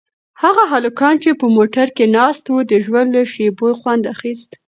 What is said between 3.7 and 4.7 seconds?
خوند اخیست.